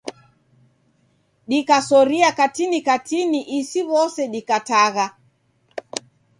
Dikasoria 1.49 2.29
katini 2.39 2.79
katini 2.87 3.39
isiw'ose 3.61 4.23
ghikatagha. 4.33 5.05